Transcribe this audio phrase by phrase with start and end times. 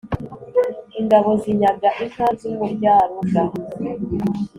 [0.99, 3.43] ingabo zinyaga inka z’umuryaruga